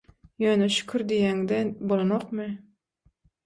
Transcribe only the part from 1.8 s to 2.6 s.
bolanokmy?